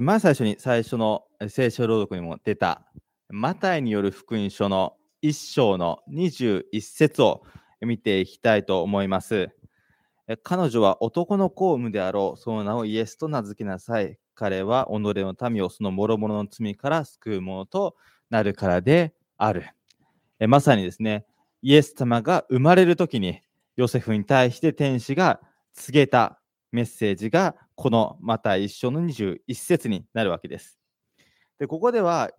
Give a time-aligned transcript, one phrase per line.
[0.00, 2.82] まず最初に最初の聖書朗読にも出た、
[3.30, 7.42] マタイによる福音書の1章の21節を
[7.80, 9.50] 見ていきたいと思います。
[10.42, 12.38] 彼女は男の子を産むであろう。
[12.38, 14.18] その名をイエスと名付けなさい。
[14.34, 17.96] 彼は己の民をその諸々の罪から救うものと
[18.30, 19.66] なるからである。
[20.46, 21.24] まさにですね、
[21.62, 23.40] イエス様が生まれる時に
[23.76, 25.40] ヨセフに対して天使が
[25.72, 26.40] 告げた
[26.72, 30.78] メッセージがこのまた一章の21節になるわけです。
[31.58, 32.30] で、ここでは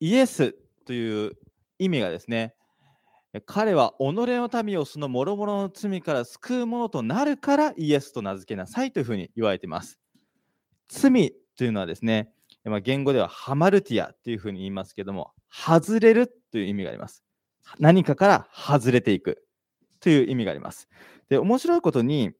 [0.00, 0.54] イエス
[0.86, 1.32] という
[1.78, 2.54] 意味がですね、
[3.46, 9.98] 彼は己の民をその諸々の罪から救うものとなるからイエスと名付けなさいというふうに言われています。
[10.88, 12.30] 罪というのはですね、
[12.64, 17.24] ま、言語ではハマルティアというふうに言いますけども、外れるという意味があります。
[17.78, 19.44] 何かから外れていく
[20.00, 20.88] という意味があります。
[21.28, 22.32] で、面白いことに、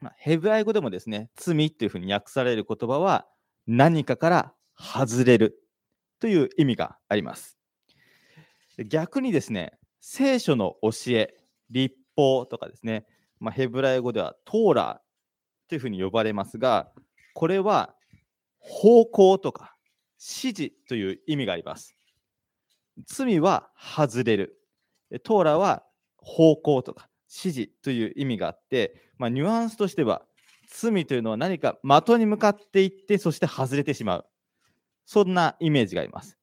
[0.00, 3.26] まあ、ヘブライ語でもですね、罪というふうに訳される言葉は
[3.66, 5.62] 何かから外れる
[6.20, 7.58] という意味があります。
[8.88, 11.34] 逆にですね、聖書の教え、
[11.68, 13.06] 立法とかですね、
[13.38, 16.90] まあ、ヘブライ語ではトーラーというふうに呼ばれますが、
[17.34, 17.94] これは
[18.58, 19.76] 方向とか
[20.18, 21.94] 指示という意味があります。
[23.06, 24.56] 罪は外れる。
[25.24, 25.84] トーラは
[26.16, 30.22] 方向とか指示という意味があって、まあ、ニュアンスとしては
[30.68, 34.26] 罪というのは何か的に向かっていってそして外れてしまう。
[35.06, 36.38] そんなイメージがあります。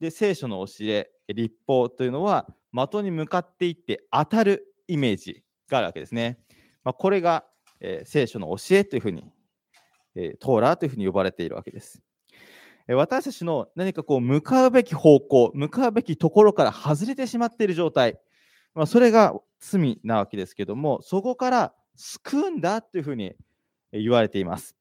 [0.00, 6.38] で聖書の教え立法というのは的に向かっていって当たるイメージがあるわけですね、
[6.84, 7.44] まあ、これが、
[7.80, 9.30] えー、聖書の教えというふうに、
[10.16, 12.02] えー、トーラーというふうに呼ばれているわけです。
[12.88, 18.18] 私たちの何かこう向かうべき方向向かうべきところから外れてしまっている状態
[18.74, 23.34] まあ、それが罪なわけですけども、そこから救うんだというふうに
[23.92, 24.76] 言われています。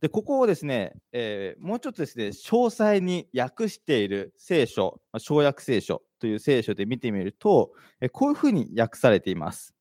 [0.00, 9.74] でここをですね、えー、もうちょっとですね、詳細に訳している聖書、小訳聖書という聖書で見てみると、えこういうふうに訳されています。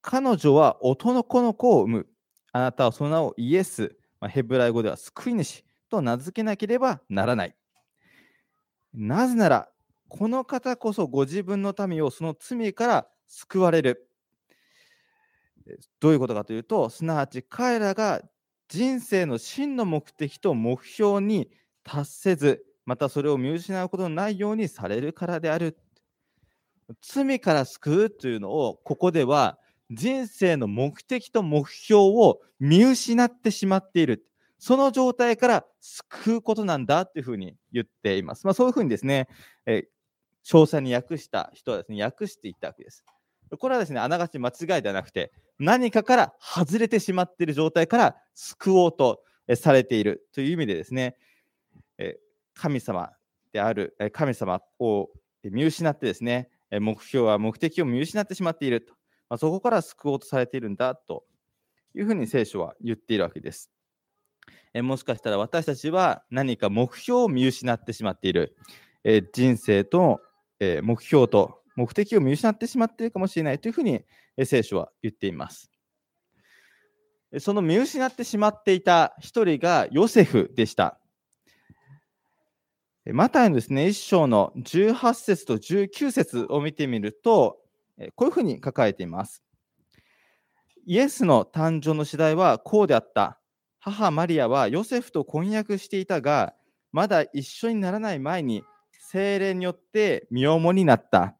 [0.00, 2.06] 彼女は男の子の子を産む。
[2.52, 7.56] あなたはその名をイエス、まあ、ヘブライ語では救い主と名付けなければならない。
[8.94, 9.71] なぜなら、
[10.14, 14.10] この方こそご自分の民をその罪から救われる。
[16.00, 18.20] どういうことかというと、すなわち彼らが
[18.68, 21.48] 人生の真の目的と目標に
[21.82, 25.78] 達せず、またそれを見失うことのないようにされるからである。
[27.00, 29.58] 罪から救うというのを、ここでは
[29.90, 34.26] 人生の目的と目標を見失ってしまっている。
[34.58, 38.44] その状態から救うことなんだというふうに言っています。
[38.44, 39.26] まあ、そういうふうにですね、
[39.64, 39.88] え
[40.44, 43.04] 詳細に訳した人はですね、訳していったわけです。
[43.58, 49.22] これはですね、あながち間違いではなくて、何かから外れてしまっている状態から救おうと
[49.56, 51.16] されているという意味でですね、
[52.54, 53.10] 神様
[53.52, 55.10] である神様を
[55.44, 58.94] 見失ってですね、目標は目的を見失ってしまっていると、
[59.28, 61.24] まあ、そこから救おうとされているんだと
[61.94, 63.70] いうふうに聖書は言っているわけです。
[64.74, 68.56] もしかしたら私たちは何か目標を見失ってしまっている。
[69.34, 70.20] 人生と
[70.64, 74.04] えー、目標と目的を見失ってしまっているかもしれないというふうに、
[74.36, 75.72] え聖書は言っています。
[77.40, 81.00] その見失ってしまっていた一人がヨセフでした。
[83.06, 87.58] マタイのですね、一章の18節と19節を見てみると、
[88.14, 89.42] こういうふうに書かれています。
[90.86, 93.40] イエスの誕生の次第はこうであった。
[93.80, 96.54] 母マリアはヨセフと婚約していたが、
[96.92, 98.62] まだ一緒にならない前に
[99.12, 101.36] 精霊によって身重になった。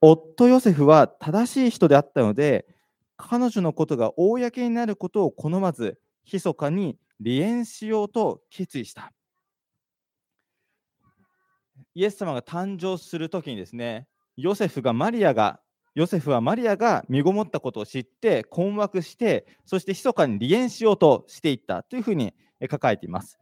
[0.00, 2.66] 夫ヨセフは正しい人であったので、
[3.18, 9.12] 彼女のことが公になることを好まず、密かに離縁しようと決意した。
[11.94, 14.08] イエス様が誕生するときにですね、
[14.38, 15.60] ヨセフがマリアが、
[15.94, 22.32] ヨセフはマリアが身ごもったことを知って、困惑して、そして密かに離縁しようとしていったというふうに
[22.70, 23.38] 書かれています。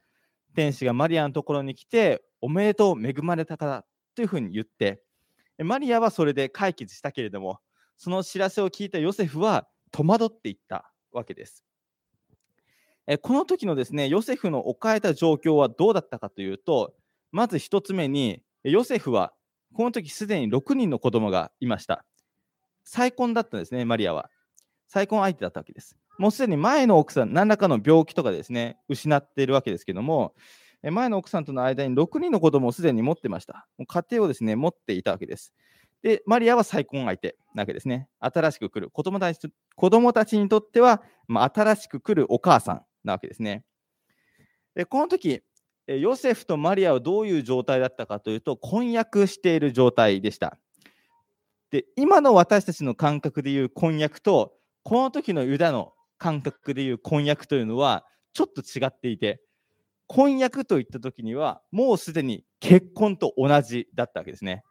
[0.57, 5.03] 天使がマリアのところに来て、おめでとう、恵まれたからというふうに言って、
[5.59, 7.59] マリアはそれで解決したけれども、
[7.97, 11.65] その知らせを聞いたヨセフは戸惑っていったわけです。
[13.23, 16.95] この時のですね、ヨセフの置かれた状況はどうだったかというと、
[17.33, 19.33] まず1つ目に、ヨセフは
[19.75, 22.05] この時すでに6人の子供がいました。
[22.85, 24.31] 再婚だったんですね、マリアは。
[24.87, 25.97] 再婚相手だったわけです。
[26.19, 30.35] もうすでに前の奥さん、何らかの病気とかですね、失っているわけですけども、
[30.83, 33.67] 前の奥さんとの間に6人の子供をすでに持ってました。
[33.87, 35.53] 家庭をですね、持っていたわけです。
[36.03, 38.09] で、マリアは再婚相手なわけですね。
[38.21, 43.65] 新しく来る子供たち子供たちにとっては、まあ、新しく来るお母さんなわけですね。
[44.75, 45.43] でこの時
[45.89, 50.59] ヨセフとマリアはどういう状態だったかというと、婚約している状態でした。
[51.71, 54.53] で今の私たちの感覚でいう婚約と、
[54.85, 58.05] この時のユダの感覚でいう婚約というのは
[58.35, 59.41] ちょっと違っていて、
[60.09, 64.65] 婚約といった時には、もうすでに結婚と同じだったわけですね。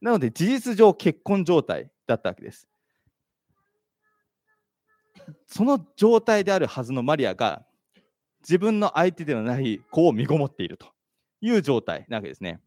[0.00, 2.68] なので、事実上結婚状態だったわけです。
[5.46, 7.66] その状態であるはずのマリアが、
[8.40, 10.86] 自分の相手ではない子を身ごもっていると
[11.40, 12.60] いう状態なわけですね。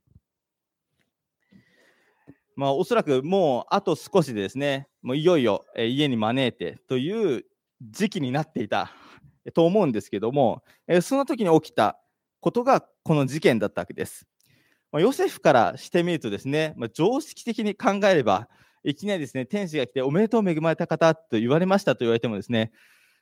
[2.57, 7.45] まあ、おそらくもうあと少しでですね、もういよいよ家に招いてという
[7.81, 8.91] 時期になっていた
[9.53, 10.61] と思うんですけども、
[11.01, 11.97] その時に起きた
[12.39, 14.25] ことがこの事件だったわけです。
[14.91, 18.47] まヨセフからしてみるとですね、まあ、常識的に考えれば、
[18.83, 22.71] いきなりですね、天使が来て、おめでとう恵まれた方と言われましたと言われてもですね、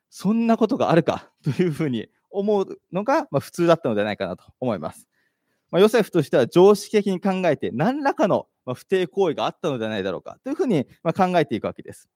[0.09, 1.29] そんなことがあるか？
[1.43, 5.07] というふうに思うのが、まあ、普通だったのではないかなと思います。
[5.71, 10.37] まあ、ヨセフとしては常識的に考えて、何らかの不貞行為があったのではないだろうか？
[10.43, 12.07] というふうに考えていくわけです。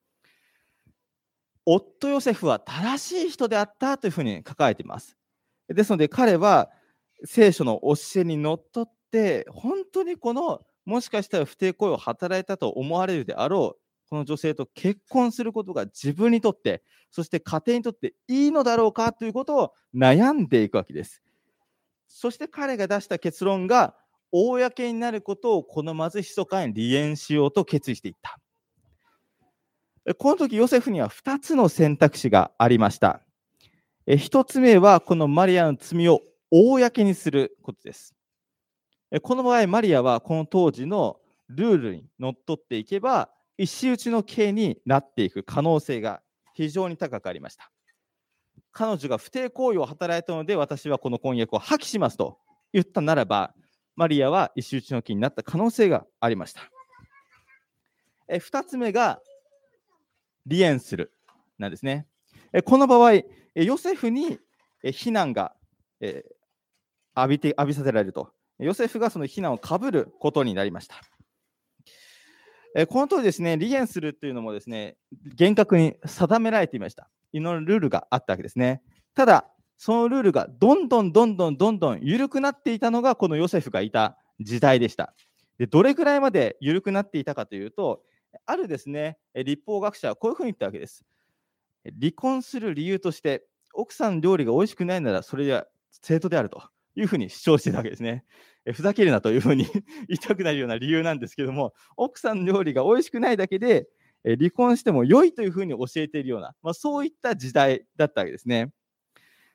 [1.65, 5.18] 夫ヨセフは正しい人であったというふうに書かれています。
[5.68, 6.69] ですので彼は
[7.25, 21.21] 聖書の教えにのっとって本当にこのもしかしたら不貞行為を働いたと思われるであろうこの女性と結婚することが自分にとってそして家庭にとっていいのだろうかということを悩んでいくわけです。
[22.07, 23.95] そして彼が出した結論が
[24.31, 28.39] 公になることを好まず密かに離縁しようと決意していった。
[30.18, 33.21] この時ヨセフには2つの選択肢がありました。
[34.07, 36.21] 1つ目はこのマリアの罪を
[36.51, 38.13] 公にすることです。
[39.24, 41.19] この場合、マリアはこの当時の
[41.50, 46.21] ルールにのっとっていけば、石打ちの刑になっていく可能性が
[46.53, 47.71] 非常に高くありました。
[48.71, 52.39] 彼女が不貞行為を働いたので、私はこの婚約を破棄しますと
[52.71, 53.54] 言ったならば、
[53.95, 56.62] マリアは石打ちの刑になった可能性がありました。
[58.30, 59.21] 2つ目が
[60.50, 61.12] 離縁する
[61.57, 62.07] なんですね。
[62.63, 63.24] この場合、
[63.56, 64.39] ヨセフに
[64.83, 65.54] 非難が
[67.15, 70.95] 浴びて浴びさせられると、ヨセフがその非難をかぶることになりました。
[72.75, 74.95] えこの通りですね、離縁するというのもですね、
[75.35, 77.09] 厳格に定められていました。
[77.33, 78.81] いろんなルールがあったわけですね。
[79.13, 85.13] ただ、そのルールがどんどんどんどんどんどん緩くなっていたのがこのヨセフがいた時代でした。
[85.57, 88.03] でどれくらいまで緩くなっていたかというと、
[88.45, 91.03] あるですね、立法学者はこういうふうに言ったわけです。
[91.99, 93.43] 離婚する理由として、
[93.73, 96.61] 奥さんの料理が美味しくないなら、それは生徒であると
[96.95, 98.25] いうふうに主張してたわけですね。
[98.65, 99.65] えふざけるなというふうに
[100.07, 103.88] 言いたくなるような理由なんですけども、奥さんの料理が美味しくないだけで、
[104.23, 108.71] え離婚しても良いというふうに教えているような、まあ、そういった時代だったわけですね。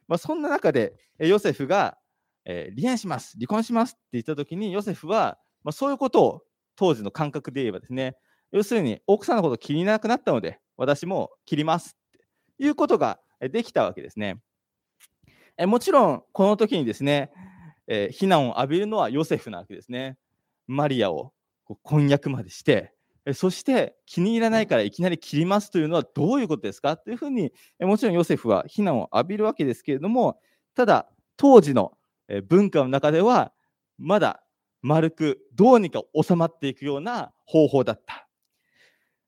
[0.08, 1.98] まあ、そんな中で、ヨセフが、
[2.44, 6.42] え、離縁します、離婚しますって言ったときに、ヨセフは、まあ、そういうことを
[6.76, 8.16] 当時の感覚で言えばですね、
[8.52, 14.40] 要するに奥さんのこと気にならなくなったので、私も切りますっていうことができたわけですね。
[15.58, 17.30] えもちろん、この時にですね、
[17.86, 20.18] えー、非難を浴びるのはヨセフなわけですね。
[20.66, 21.32] マリアを
[21.82, 22.92] 婚約までして、
[23.34, 26.96] そして気に入らないからいきなり切りますというのはどういうことですか？
[26.96, 30.38] というふうに、もちろんヨセフは非難を浴びるわけですけれども、
[30.74, 31.96] ただ、当時の
[32.48, 33.52] 文化の中では、
[33.98, 34.42] まだ
[34.82, 38.28] 丸くどうにか収まっていくような方法だった。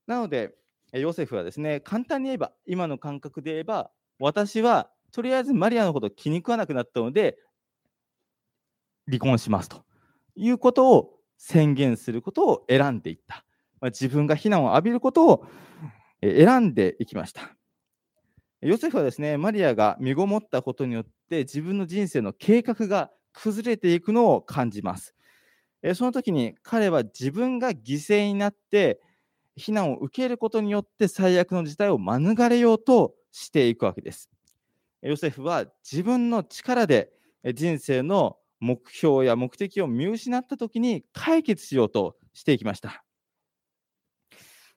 [0.06, 0.54] なので、
[0.92, 7.38] ヨセフはですね、簡単に言えば、今の感覚で言えば、私はとりあえずマリアのこと気に食わなくなったので、
[9.06, 9.84] 離婚しますと
[10.36, 13.44] いうことを宣言することを選んでいった。
[13.80, 15.46] まあ、自分が非難を浴びることを
[16.20, 17.54] 選んでいきました。
[18.60, 25.14] ヨセフはですね、マリアが身ごもったことによって自分の人生の計画が崩れていくのを感じます。
[25.94, 29.00] その時に彼は自分が犠牲になって
[29.56, 34.28] 非難を受けることによって最悪の事態を免れようとしていくわけです。
[35.02, 37.10] ヨセフは自分の力で
[37.54, 43.04] 人生の目標や目的を見失った時に解決しようとしていきました。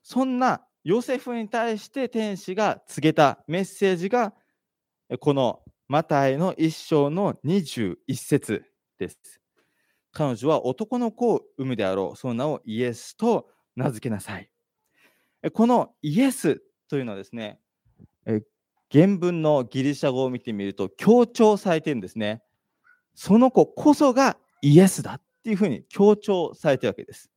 [0.02, 4.34] そんなヨセフに対して天使が告げたメッセージが
[5.20, 8.64] このマタイの一章の21節
[8.98, 9.40] です。
[10.12, 12.16] 彼女は男の子を産むであろう。
[12.16, 14.50] その名をイエスと名付けなさい。
[15.52, 17.60] このイエスというのはですね、
[18.92, 22.42] 原文のギリシャ語を見てみると強調されてるんですね。
[23.14, 27.30] その子こそがイエスだっていうふうに強調されてるわけです。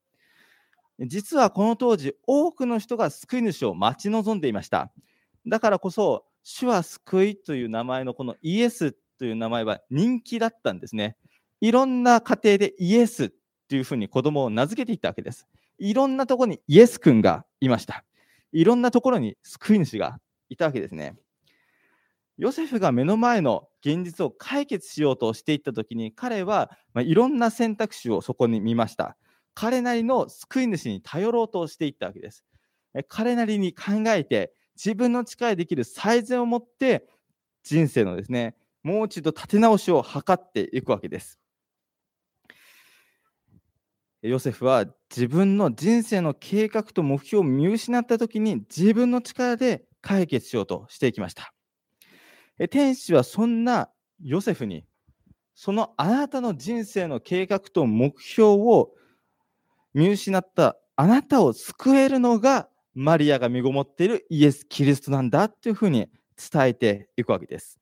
[0.99, 4.91] 実はこの当時、多くの人が救い主を待ち望んでいました。
[5.45, 11.17] だからこそ、主は救いという名前のこのイエスという名前は人気だったんですね。
[11.59, 13.31] いろんな家庭でイエス
[13.67, 15.47] というふうに子供を名付けていったわけです。
[15.79, 18.05] いろんなところにイエス君がいました。
[18.51, 20.19] いろんなところに救い主が
[20.49, 21.15] いたわけですね。
[22.37, 29.17] ヨセフが目の前の現実を解決しようとしていったときに、彼は、まあ、いろんな選択肢をそこに見ました。
[29.53, 32.43] 彼なりの救い主に頼ろうとしていったわけです。
[33.07, 37.07] 彼なりに考えて、自分の力でできる最善を持って、
[37.63, 41.39] 人生のですね、もう一度立て直しを図っていくわけです。
[44.21, 51.54] ヨセフは自分の人生の計画と目標を見失った時に自分の力で解決しようとしていきました。
[52.69, 53.89] 天使はそんな
[54.21, 54.85] ヨセフに、
[55.55, 58.91] そのあなたの人生の計画と目標を
[59.93, 66.09] 見失ったあなたを救えるのがマリアが身ごもっているイエス・キリストなんだというふうに
[66.51, 67.79] 伝えていくわけです。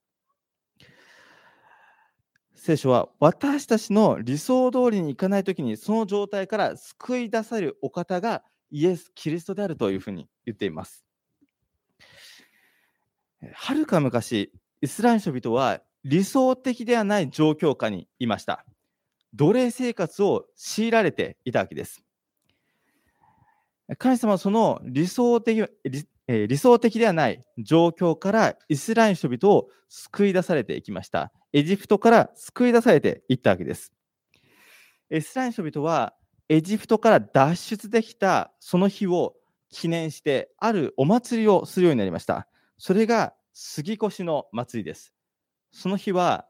[2.56, 11.06] 聖書は私たちの理想通りにいかないときにその状態から救い出されるお方がイエス・キリストであるというふうに言っています。
[13.54, 14.52] はるか昔、
[14.84, 18.66] イスラエル人々は理想的ではない状況下にいました。
[19.34, 22.04] 奴隷生活を強いられていたわけです。
[23.98, 31.32] 神様はその理想的理理想的ではない状況からイスラエル人々を救い出されていきました。
[31.54, 33.94] エジプトから救い出されていったわけです。
[35.10, 36.14] イスラエル人々は
[36.50, 39.36] エジプトから脱出できたその日を
[39.70, 42.50] 記念してあるお祭りをするようになりました。
[42.78, 45.14] それが杉越の祭りです。
[45.72, 46.48] その日は、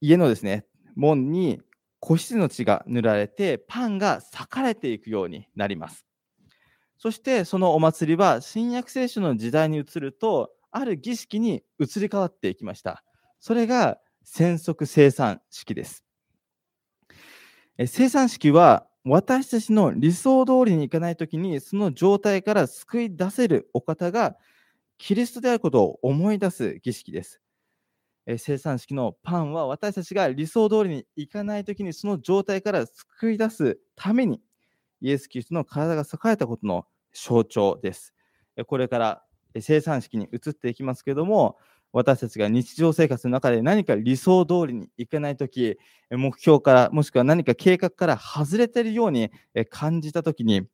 [0.00, 1.62] 家のですね、門に
[2.00, 6.04] 子羊の血が塗られて、パンが裂かれていくようになります。
[6.98, 13.04] そしてそのお祭りは新約聖書の時代に移ると、ある儀式に移り変わっていきました。
[13.38, 16.04] それが戦則生産式です。
[17.86, 24.36] 生産式は私たちの理想通りにいかないときに、その状態から救い出せるお方が
[25.02, 27.40] キリストであることを思い出す儀式です。
[28.24, 34.40] え生産式のパンは私たちが理想通りにいかないときにその状態から救い出すために
[35.00, 38.14] イエス・キリストの体が栄えたことの象徴です。
[38.68, 39.24] これから
[39.58, 41.58] 生産式に移っていきますけれども
[41.90, 45.78] 私たちが日常生活の中で何か理想通りにいかないとき
[46.12, 49.32] 目標からもしくは何か計画から外れているように
[49.68, 50.68] 感じたときに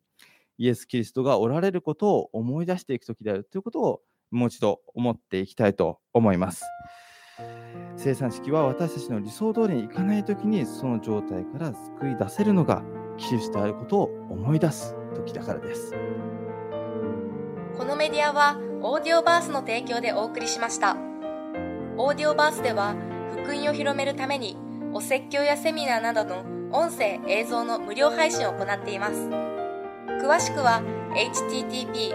[0.58, 6.64] イエス・キリストがおられることを思い出していくときであるということをもう一度思っていきたいと思います。
[7.97, 12.82] 生産式は私たちの理想通りにいかないときにその状態から救い出せるのが
[13.16, 15.94] キリストであることを思い出す時だからです。
[17.76, 20.97] このメディアはオーディオバースの提供でお送りしました。
[21.97, 22.94] オーディオバースでは
[23.32, 24.56] 福音を広めるために
[24.92, 29.28] お説教やセミナーなどの音声映像の無料配信を行っています。
[30.23, 30.82] 詳しくは
[31.14, 32.14] http